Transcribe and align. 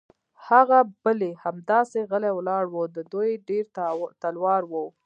هغه 0.47 0.79
بل 1.03 1.19
یې 1.27 1.33
همداسې 1.43 1.99
غلی 2.09 2.31
ولاړ 2.35 2.63
و، 2.69 2.75
د 2.95 2.97
دوی 3.13 3.29
ډېر 3.47 3.65
تلوار 4.21 4.63
و. 4.71 4.73